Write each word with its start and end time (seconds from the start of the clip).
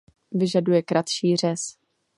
Vyžaduje 0.31 0.81
kratší 0.83 1.37
řez. 1.37 1.77